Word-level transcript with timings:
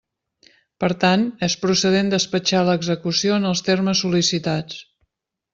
Per 0.83 0.87
tant, 1.03 1.25
és 1.49 1.57
procedent 1.67 2.09
despatxar 2.15 2.63
l'execució 2.71 3.39
en 3.41 3.49
els 3.53 3.65
termes 3.71 4.05
sol·licitats. 4.07 4.85